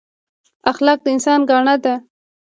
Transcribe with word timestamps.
اخلاق 0.71 0.99
د 1.03 1.07
انسان 1.15 1.39
ګاڼه 1.49 1.75
ده 1.83 1.95